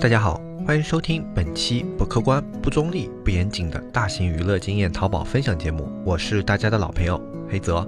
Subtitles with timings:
[0.00, 7.86] 大家好，欢迎收听本期不客观、不中立、不严谨的大型娱乐经验淘宝分享节目，我是大家的老朋友黑泽。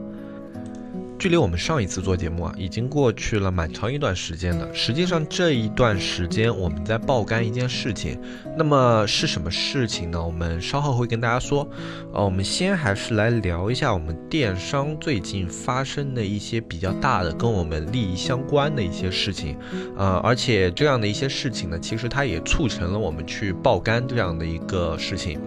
[1.23, 4.69] 距离我们上一次做节目啊，已经过去了蛮长一段时间了。
[4.75, 8.21] 实际上这一段时间我们在爆肝一件事情，
[8.59, 10.21] 那么是什么事情呢？
[10.21, 11.65] 我们稍后会跟大家说。
[12.13, 19.57] 呃，我们先还是来聊一下我们电商最近发生的一些比较大的跟我们利益相关的一些事情。
[19.97, 25.39] 呃，而且这样的一些事情呢，其实它也促成了我们去爆肝这样的一个事情。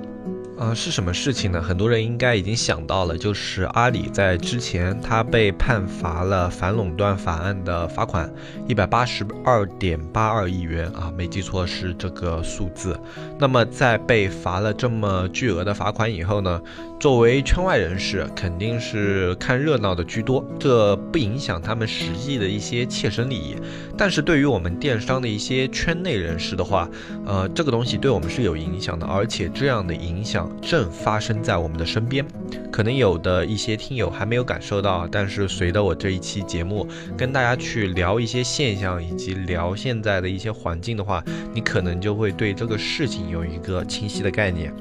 [0.57, 1.61] 呃，是什么事情呢？
[1.61, 8.31] 很多人应该已经想到了，就是阿里在之前他被判罚了反垄断法案的罚款
[8.65, 12.97] 一百八十二点八二亿元啊，没记错是这个数字。
[13.37, 16.61] 那么在被罚了这么巨额的罚款以后呢？
[17.05, 23.55] 作为圈外人士，肯定是看热闹的居多，这不影响他们实际的一些切身利益。
[23.95, 26.89] 但是对于我们电商的一些圈内人士的话，
[27.27, 32.25] 呃，这个东西对我们是有影响的，而且这样的影响正发生在我们的身边。
[32.71, 44.73] 可能有的一些听友还没有感受到，但是随着我这一期节目跟大家去聊一些现象，以及聊现在的一些环境的话，你可能就会对这个事情有一个清晰的概念。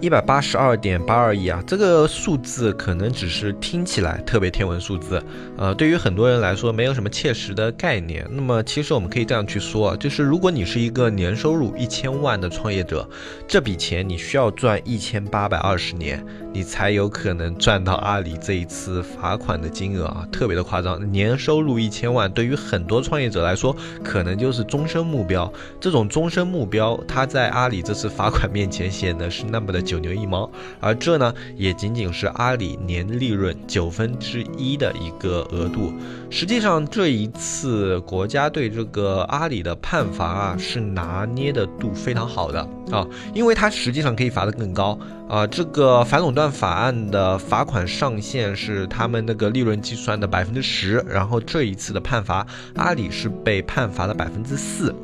[0.00, 5.22] 一百八十二点八二亿啊，这个数字可能只是听起来特别天文数字，
[5.58, 8.26] 呃，对于很多人来说没有什么切实的概念。
[8.30, 13.06] 那么其实我们可以这样去说，就是如果你是一个年收入一千万的创业者，
[13.46, 21.12] 这笔钱你需要赚一千八百二十年，你才有可能赚到阿里这一次罚款的金额啊，特别的夸张。
[21.12, 25.52] 年收入一千万对于很多创业者来说，可能就是终身目标。
[25.80, 29.80] 这种终身目标，它在阿里这次罚款面前显得是那么的。
[29.80, 35.92] 九牛一毛，而这呢，也仅仅是阿里年利润九分之一的一个额度。
[36.28, 45.46] 实际上，这一次国家对这个阿里的判罚啊，是拿捏的度非常好的啊，因为它实际上可以罚得更高啊。
[45.46, 54.94] 这个反垄断法案的罚款上限是他们那个利润计算的百分之十，然后这一次的判罚，阿里是被判罚了百分之四。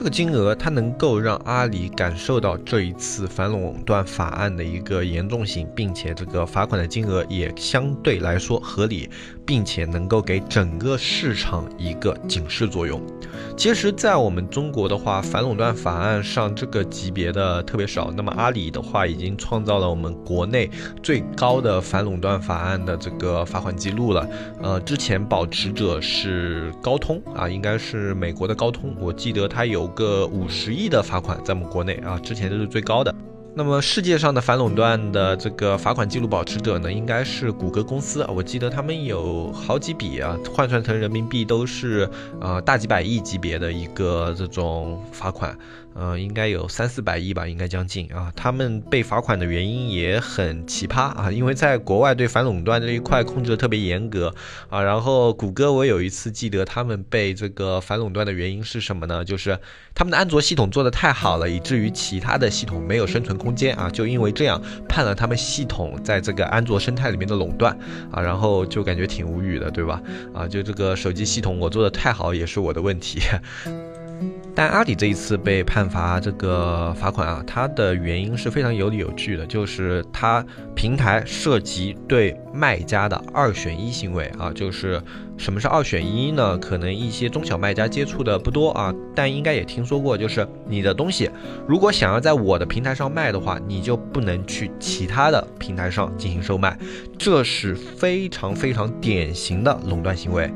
[0.00, 9.10] 这个金额，它能够让阿里感受到这一次反垄断法案的一个严重性，并且这个罚款的金额也相对来说合理。
[9.50, 13.02] 并且能够给整个市场一个警示作用。
[13.56, 18.12] 其实，在我们中国的话，反垄断法案上这个级别的特别少。
[18.16, 20.70] 那么阿里的话，已经创造了我们国内
[21.02, 24.24] 最高的反垄断法案的这个罚款记录了。
[24.62, 33.14] 呃，之前保持者是高通啊，应该是美国的高通，我记得它有个五十亿的罚款在我们国内啊，之前都是最高的。
[33.52, 38.24] 那么世界上的反垄断的这个罚款记录保持者呢，应该是谷歌公司。
[38.28, 42.08] 我记得他们有好几笔啊，换算成人民币都是
[42.40, 45.58] 呃大几百亿级别的一个这种罚款。
[45.92, 48.32] 呃，应该有三四百亿吧，应该将近啊。
[48.36, 54.32] 他们被罚款的原因也很奇葩啊，因为在国外对反垄断这一块控制的特别严格
[54.68, 54.80] 啊。
[54.80, 59.24] 然后谷歌，我有一次记得他们被这个反垄断的原因是什么呢？
[59.24, 59.58] 就是
[59.92, 63.88] 他们的安卓系统做的太好了，以至于其他的系统没有生存空间啊。
[63.90, 67.76] 就因为这样判了他们系统在这个安卓生态里面的垄断
[68.12, 68.20] 啊。
[68.20, 70.00] 然后就感觉挺无语的，对吧？
[70.34, 73.20] 啊，就这个手机系统我做的太好也是我的问题。
[74.60, 80.44] 但阿里这一次被判罚这个罚款啊，它的原因是非常有理有据的，就是它
[80.76, 85.00] 平台涉及对卖家的二选一行为啊，就是
[85.38, 86.58] 什么是二选一呢？
[86.58, 91.30] 可能一些中小卖家接触的不多啊，但应该也听说过，就是你的东西
[91.66, 96.78] 如果想要在我的平台上卖的话，你就不能去其他的平台上进行售卖，
[97.16, 100.52] 这是非常非常典型的垄断行为。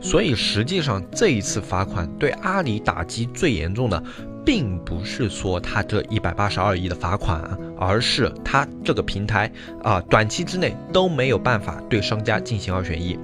[0.00, 4.02] 所以实际上这一次罚款对阿里打击最严重的，
[4.44, 7.42] 并不是说他这一百八十二亿的罚款，
[7.78, 9.50] 而是他这个平台
[9.82, 13.18] 啊，短期之内都没有办法对商家进行二选一。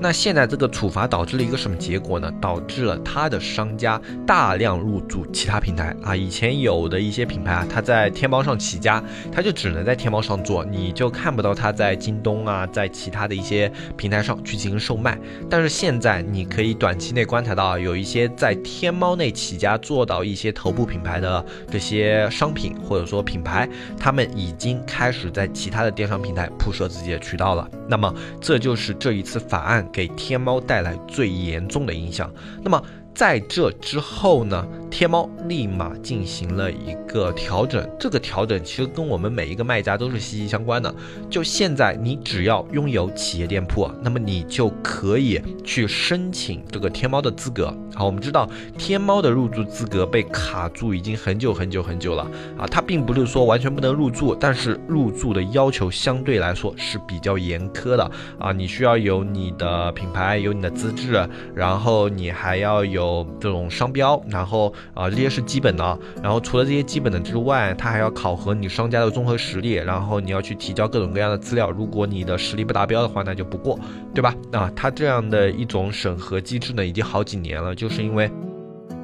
[0.00, 2.32] 那现在这个处罚导致了一个什么结果呢？
[2.40, 6.14] 导致了他的商家大量入驻其他平台啊。
[6.14, 9.02] 以前有的一些品牌啊，他在天猫上起家，
[9.32, 15.18] 他就只能在天猫上做，你就看不到他在京东啊，在其他的一些平台上去进行售卖。
[15.50, 23.68] 但是现在你可以短期内观察到啊，有一些在天猫内起家做到一些头部品牌的这些商品或者说品牌，
[23.98, 27.68] 他们已经开始在其他的电商平台铺设自己的渠道了。
[27.88, 29.87] 那么这就是这一次法案。
[29.92, 32.30] 给天猫带来最严重的影响。
[32.62, 32.82] 那么
[33.14, 40.94] 在这之后呢，天猫立马进行了一个调整，这个调整其实跟我们每一个卖家都是息息相关的。
[41.28, 47.76] 就现在，你只要拥有企业店铺，那么你就可以去申请这个天猫的资格。
[47.92, 52.22] 好，我们知道天猫的入驻资格被卡住已经很久很久很久了
[52.56, 58.08] 啊，它并不是说完全不能入驻，但是入驻的要求相对来说是比较严苛的
[58.38, 63.07] 啊，你需要有你的品牌，有你的资质，然后你还要有
[63.40, 64.72] 这种商标，然后。
[64.94, 65.98] 啊，这些是基本的。
[66.22, 71.70] 然后除了这些基本的之外，它还要考核你商家的综合实力，然后你要去提交各种各样的资料。
[71.70, 73.78] 如果你的实力不达标的话，那就不过，
[74.14, 74.34] 对吧？
[74.52, 78.30] 啊，它这样的一种审核机制呢，已经好几年了，就是因为。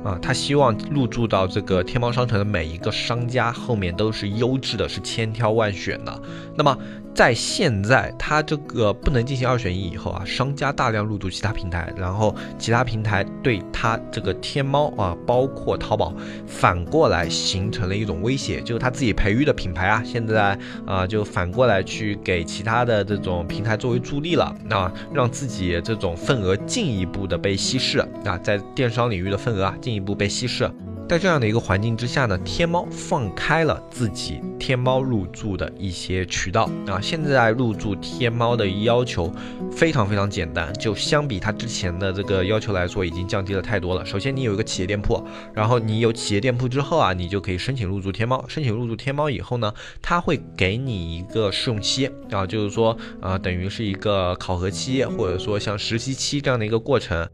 [0.05, 6.21] 啊，他希望入驻到这个天猫商城的每一个商家后面都是优质的，是千挑万选的。
[6.55, 6.77] 那么
[7.15, 16.13] 在现在他这个不能进行二选一以后啊，商家大量入驻其他平台，然后其他平台对他这个天猫啊，包括淘宝，
[16.45, 29.75] 反过来形成了一种威胁，就是他自己培育的品牌啊，现在啊就反过来去给其他的这种平台作为助力了，那让自己这种份额进一步的被稀释啊，在电商领域的份额啊。
[29.81, 30.71] 进一步被稀释，
[31.07, 36.99] 在这样的一个环境之下呢，天猫放开了自己天猫入驻的一些渠道啊。
[37.01, 39.31] 现在入驻天猫的要求
[39.71, 44.05] 非常非常简单，就相比它之前的这个要求来说，已经降低了太多了。
[44.05, 45.23] 首先，你有一个企业店铺，
[45.53, 48.43] 然后你有企业店铺之后啊，你就可以申请入驻天猫。
[48.49, 57.29] 申请入驻天猫以后呢，它会给你一个试用期啊，就是说啊，等于是一个考核期，或者说像实习期这样的一个过程。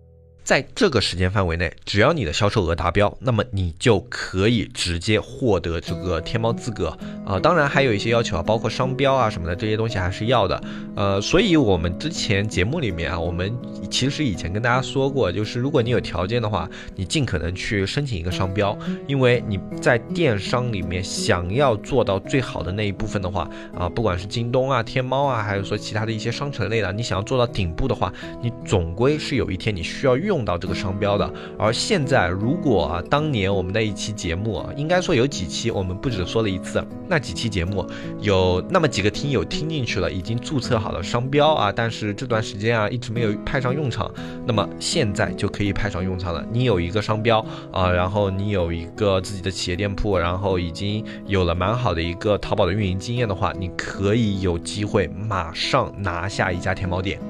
[0.50, 6.88] 在这个时间范围内，只要你的销售额达标，那么你就可以直接获得这个天猫资格
[7.24, 7.38] 啊。
[7.38, 10.60] 当然还有一些要求啊，包括商标啊什么的这些东西还是要的。
[10.96, 13.56] 呃，所以我们之前节目里面啊，我们
[13.88, 18.76] 其实以前跟大家说过，就是如果你有条件的话，你尽可能去申请一个商标，
[19.06, 28.12] 因为你在电商里面想要做到最好的那一部分的话啊，不管是京东啊、天猫啊，还是说其他的一些商城类的，你想要做到顶部的话，
[28.42, 30.39] 你总归是有一天你需要用。
[30.40, 37.86] 用到这个商标的，而现在如果啊，当年我们那一期节目啊，应该说有几期，我们不止说了一次，那几期节目
[38.20, 44.10] 有那么几个听友听进去了，已经注册好了商标啊，但是这段时间啊一直没有派上用场，
[44.46, 46.42] 那么现在就可以派上用场了。
[46.50, 57.20] 你有一个商标啊，然后你有一个自己的企业店铺，然后已经有了蛮好的一个淘宝的运营经验的话，你可以有机会马上拿下一家天猫店。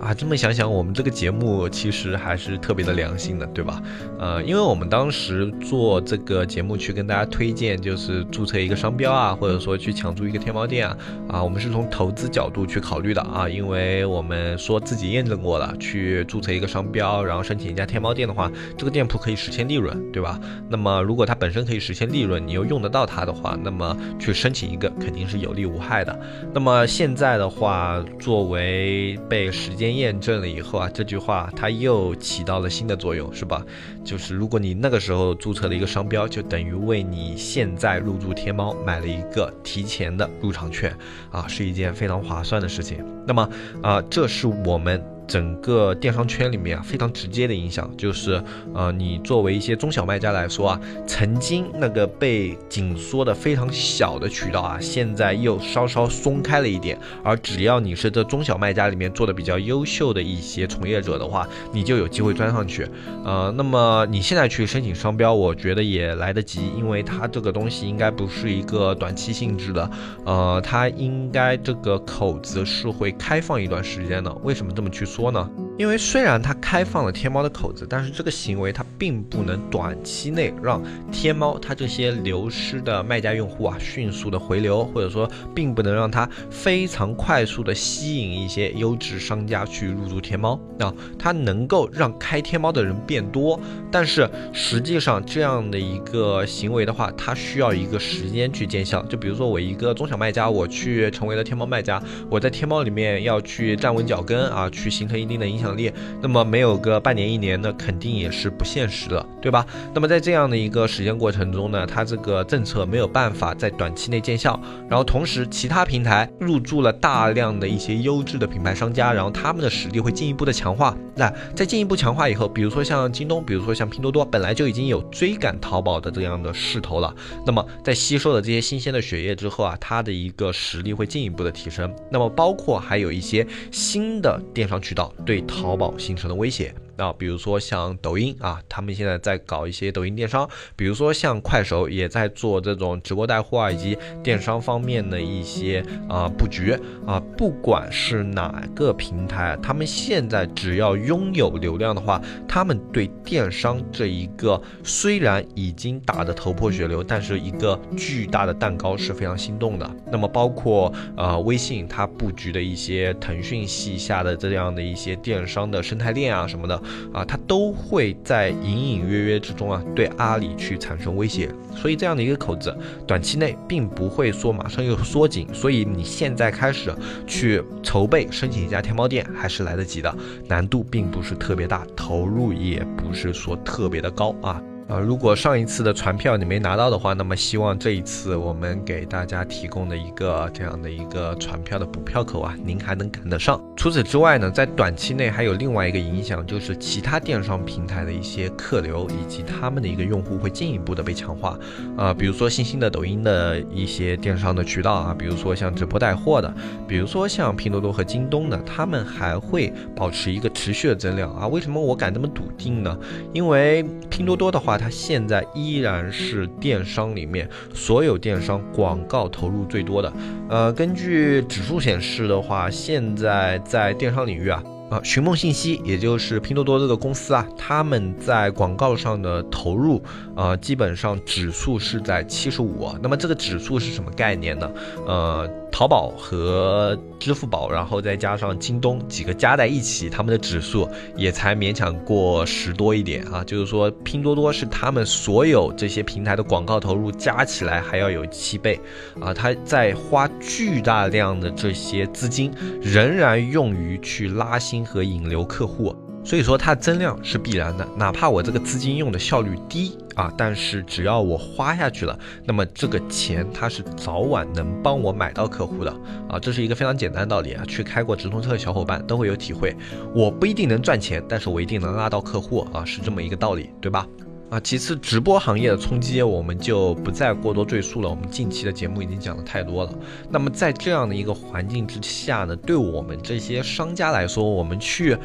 [0.00, 3.82] 啊，这么想想，我们这个节目其实还是特别的良心的，对吧？
[4.18, 10.96] 呃，因为我们当时做这个节目去跟大家推荐，就是注册一个商标啊，或者说去抢注一个天猫店啊，
[11.28, 20.38] 啊，我们是从投资角度去考虑的啊，因为我们说自己验证过了，去注册一个商标，然后申请一家天猫店的话，这个店铺可以实现利润，对吧？
[20.68, 26.18] 那么如果它本身可以实现利润，你又用得到它的话，那么去申请一个肯定是有利无害的。
[26.52, 33.64] 那么现在的话，作为被实间验证了以后啊，这句话它又起到了新的作用，是吧？
[34.02, 40.96] 就是如果你那个时候注册了一个商标，就等于为你现在入驻天猫买了一个提前的入场券
[41.30, 43.04] 啊，是一件非常划算的事情。
[43.26, 43.48] 那么
[43.82, 45.15] 啊，这是我们。
[45.26, 48.42] 整个电商圈里面啊，非常直接的影响就是，
[48.72, 56.98] 呃，你作为一些中小卖家来说啊，曾经那个被紧缩的非常小的渠道啊，现在又稍稍松开了一点。
[57.22, 62.86] 而只要你是这中小卖家里面做的比较优秀的一些从业者的话，你就有机会钻上去。
[63.24, 69.90] 呃，那么你现在去申请商标，我觉得也来得及，因为它这个东西应该不是一个短期性质的，
[70.24, 74.32] 呃，它应该这个口子是会开放一段时间的。
[74.44, 75.15] 为什么这么去说？
[75.16, 75.65] 说呢？
[75.78, 99.02] 因为虽然它开放了天猫的口子，但是这个行为它并不能短期内让天猫它这些流失的卖家用户啊迅速的回流，或者说并不能让它非常快速的吸引一些优质商家去入驻天猫啊，它能够让开天猫的人变多，但是实际上这样的一个行为的话，它需要一个时间去见效。
[99.02, 105.65] 就比如说我一个中小卖家，我去成为了天猫卖家，我在天猫里面要去站稳脚跟啊，去形成一定的影响。
[105.74, 109.64] 力，那么没有个半年一年的，肯定也是不现实的，对吧？
[109.94, 120.94] 那么在这样的一个时间过程中呢，它这个政策没有办法在短期内见效，然后同时其他平台入驻了大量的一些优质的品牌商家，然后他们的实力会进一步的强化。
[121.14, 127.14] 那在进一步强化以后，比如说像京东，比如说像拼多多，本来就已经有追赶淘宝的这样的势头了，
[127.46, 131.90] 那么在吸收了这些新鲜的血液之后啊，它的一个实力会进一步的提升。
[132.10, 135.42] 那么包括还有一些新的电商渠道对。
[135.46, 136.74] 淘淘宝形成的威胁。
[136.96, 146.76] 那，比如说像抖音啊，他们现在在搞一些抖音电商，比如说像快手也在做这种直播带货啊，以及电商方面的一些啊布局
[147.06, 159.90] 啊，不管是哪个平台，他们现在只要拥有流量的话，他们对电商这一个虽然已经打得头破血流，但是一个巨大的蛋糕是非常心动的。
[160.10, 166.80] 那么包括呃微信它布局的一些腾讯系下的这样的一些电商的生态链啊什么的
[167.12, 171.50] 啊，它都会在隐隐约约之中啊对阿里去产生威胁。
[171.74, 172.74] 所以这样的一个口子，
[173.06, 175.46] 短期内并不会说马上又缩紧。
[175.52, 176.94] 所以你现在开始
[177.26, 180.14] 去筹备申请一家天猫店还是来得及的，
[180.48, 184.62] 难度并不是特别大，投入也不是说特别的高啊。
[184.88, 193.60] 呃，如果上一次的船票你没拿到的话，那么希望这一次我们给大家提供的一个这样的一个船票的补票口啊，您还能赶得上。
[193.76, 201.58] 除此之外呢，在短期内还有另外一个影响，就是其他电商平台的一些客流以及他们的一个用户会进一步的被强化。
[201.96, 206.54] 啊，比如说新兴的抖音的一些电商的渠道啊，比如说像直播带货的，
[206.86, 211.48] 比如说像拼多多和京东的，他们还会保持一个持续的增量啊。
[211.48, 212.96] 为什么我敢这么笃定呢？
[213.32, 214.75] 因为拼多多的话。
[214.76, 220.12] 它现在依然是电商里面所有电商广告投入最多的。
[220.48, 224.62] 呃，根据指数显示的话，现在在电商领域啊。
[224.88, 230.00] 啊，寻梦信息，也就是拼多多这个公司啊，他们在广告上的投入，
[230.36, 232.88] 啊，基本上指数是在七十五。
[233.02, 234.70] 那么这个指数是什么概念呢？
[235.04, 243.44] 呃，淘宝和支付宝，然后再加上京东几个加在一起，他们的指数也才勉强过十多一点啊。
[243.44, 248.80] 就是说，拼多多是他们所有这些平台的广告投入加起来还要有七倍
[249.20, 249.34] 啊。
[249.34, 254.82] 它在花巨大量的这些资金，仍然用于去拉新。
[254.86, 255.92] 和引流客户，
[256.26, 257.86] 所以说它增量是必然的。
[257.96, 265.96] 哪怕我这个资金用的效率低啊，但是只要我花下去了，那么这个钱它是早晚能帮我买到客户的
[266.28, 266.36] 啊。
[266.40, 269.76] 这是一个非常简单的道理啊，去开过直通车的小伙伴都会有体会。
[270.12, 274.04] 我不一定能赚钱，但是我一定能拉到客户啊，是这么一个道理，对吧？
[274.50, 278.08] 啊，其次，直播行业的冲击我们就不再过多赘述了。
[278.08, 279.92] 我们近期的节目已经讲的太多了。
[280.30, 285.16] 那么在这样的一个环境之下呢，对我们这些商家来说，我们去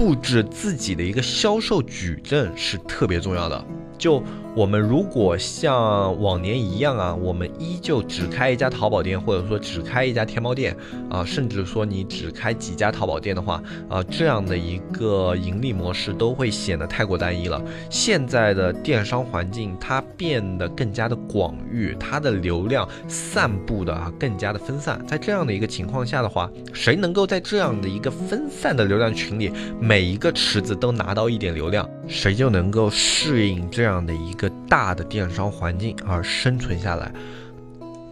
[0.00, 3.64] 布置自己的一个销售矩阵是特别重要的。
[3.98, 4.22] 就
[4.56, 10.74] 我们如果像往年一样啊，我们依旧只开一家淘宝店，或者说只开一家天猫店
[11.10, 17.62] 啊，甚至说你只开几家淘宝店的话啊，这样的一个盈利模式都会显得太过单一了。
[17.90, 24.98] 现在的电商环境它变得更加的广域，它的流量散布的啊更加的分散。
[25.06, 29.52] 在这样的一个情况下的话，谁能够在这样的一个分散的流量群里，
[29.90, 34.06] 每一个池子都拿到一点流量，谁就能够适应这样。
[34.06, 37.12] 的一个大的电商环境而生存下来，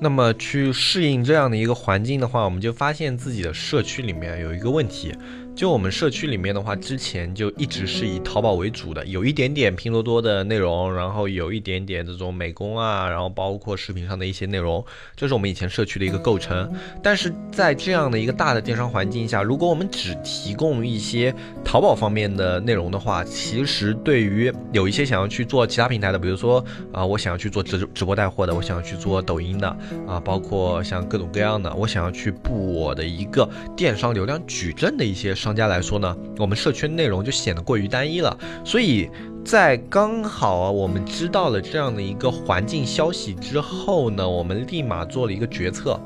[0.01, 5.15] 那么去适应这样的一个环境的话，我们就发现自己的社区里面有一个问题。
[5.59, 14.85] 就我们社区里面的话，之前就一直是以淘宝为主的，有一点点拼多多的内容，然后有一点点这种美工啊，然后包括视频上的一些内容，
[15.17, 16.73] 这是我们以前社区的一个构成。
[17.03, 21.35] 但是在这样的一个大的电商环境下，如果我们只提供一些
[21.65, 29.67] 淘宝方面的内容的话，其实对于有一些想要去做其他平台的，比如说啊，我想要去做直直播带货的，我想要去做抖音的
[30.07, 35.48] 啊，包括像各种各样的，我想要去布我的一个电商流量矩阵的一些商。
[35.49, 38.37] 商家来说呢，我们社区内容就显得过于单一了，
[38.67, 39.09] 所以
[39.43, 45.99] 在刚好啊，我们知道了这样的一个环境消息之后呢，我们立马做了一个决策，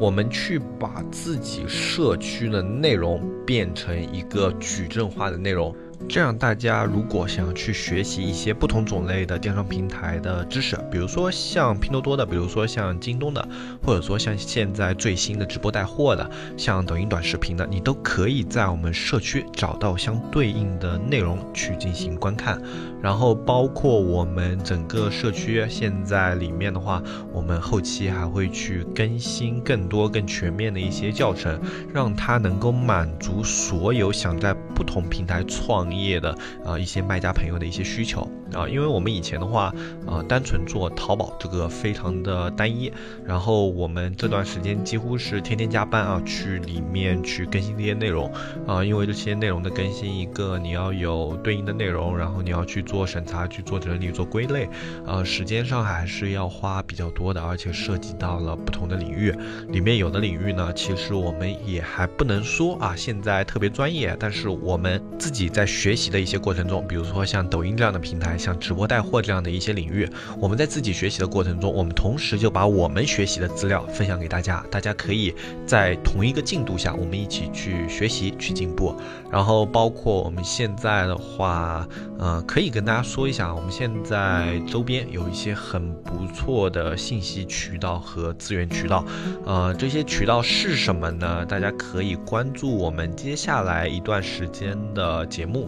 [0.00, 5.72] 我们去把自己社区的内容变成一个矩阵化的内容。
[6.06, 13.46] 这样，大家如果想要去学习一些不同种类的电商平台的知识，比如说像拼多多的，比如说像京东的，
[13.82, 22.58] 或者说像现在最新的直播带货的，像抖音短视频的，你都可以在我们社区找到相对应的内容去进行观看。
[23.02, 27.02] 然后，包括我们整个社区现在里面的话，
[27.32, 31.60] 我们后期还会去更新更多更全面的一些教程，
[31.92, 35.87] 让它能够满足所有想在不同平台创。
[35.88, 38.28] 行业的啊一些卖家朋友的一些需求。
[38.54, 39.74] 啊，因为我们以前的话
[40.06, 42.90] 啊，单纯做淘宝这个非常的单一，
[43.22, 48.32] 然后我们这段时间几乎是天天加班啊，去里面去更新这些内容。
[48.66, 54.66] 啊，因为这些内容的更新，一个你要有对应的内容，然后你要去做审查、去做整理、做归类，
[55.06, 59.30] 啊，时间上还是要花比较多的，而且涉及到了不同的领域，
[59.68, 65.66] 里面有的领域呢，其实我们也还不能说啊，现在特别专业，但是我们自己在。
[65.78, 75.32] 学习的一些过程中，比如说像抖音这样的平台，像直播带货这样的一些领域，我们在自己学习的过程中，我们同时就把我们学习的资料分享给大家，大家可以
[75.64, 78.92] 在同一个进度下，我们一起去学习去进步。
[79.30, 81.86] 然后包括我们现在的话，
[82.18, 89.04] 呃，可以跟大家说一下，我们现在周边有一些很不错的信息渠道和资源渠道，
[89.46, 91.46] 呃，这些渠道是什么呢？
[91.46, 95.67] 大家可以关注我们接下来一段时间的节目。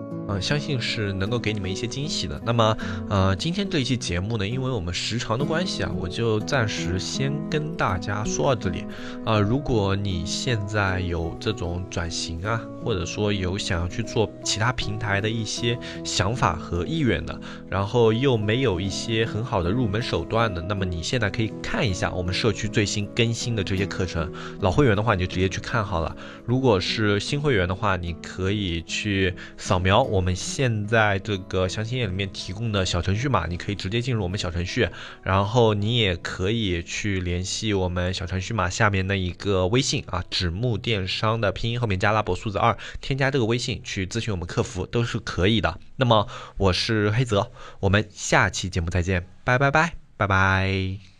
[0.31, 2.39] 嗯，相信是能够给你们一些惊喜的。
[2.45, 2.77] 那么，
[3.09, 8.85] 呃，今天这一期节目呢，因为我们时长的关系啊，我就暂时先跟大家说到这里。
[9.25, 17.37] 啊，如果你现在有这种转型啊，或者说有想要去做其他平台的一些想法和意愿的，
[17.69, 24.31] 然后又没有一些很好的入门手段的，那么你现在可以看一下我们社区最新更新的这些课程。
[24.61, 26.15] 老会员的话，你就直接去看好了。
[26.45, 30.20] 如果是新会员的话，你可以去扫描我。
[30.21, 34.87] 我们现在这个详情页里面提供的小程序码，你可以直接进入我们小程序，
[35.23, 45.79] 然后你也可以去联系我们小程序码下面的一个微信啊，纸木电商的拼音后面加拉伯数字二，添加这个微信去咨询我们客服都是可以的。
[45.95, 51.10] 那么我是黑泽，我们下期节目再见，拜拜拜拜拜。